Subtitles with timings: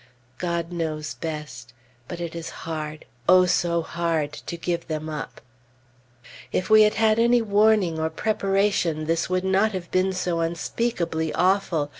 [0.39, 1.73] God knows best.
[2.07, 4.33] But it is hard O so hard!
[4.33, 5.41] to give them up....
[6.51, 11.31] If we had had any warning or preparation, this would not have been so unspeakably
[11.35, 11.89] awful.